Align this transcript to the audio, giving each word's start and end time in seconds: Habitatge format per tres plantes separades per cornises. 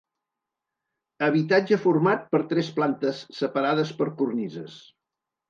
Habitatge 1.27 1.77
format 1.83 2.23
per 2.31 2.41
tres 2.55 2.73
plantes 2.79 3.21
separades 3.43 3.93
per 4.01 4.09
cornises. 4.25 4.81